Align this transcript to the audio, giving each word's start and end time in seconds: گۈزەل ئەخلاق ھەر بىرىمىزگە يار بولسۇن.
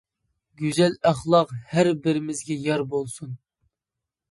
گۈزەل 0.61 0.95
ئەخلاق 1.09 1.53
ھەر 1.75 1.91
بىرىمىزگە 2.07 2.59
يار 2.65 2.87
بولسۇن. 2.97 3.39